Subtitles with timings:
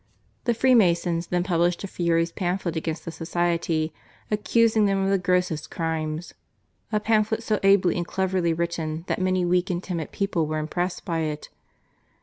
[0.45, 3.93] The Freemasons then published a furious pamphlet against the Society,
[4.31, 6.33] accusing them of the grossest crimes;
[6.91, 10.67] a pamphlet so ably and cleverly written that many weak and timid people were im
[10.69, 11.49] pressed by it.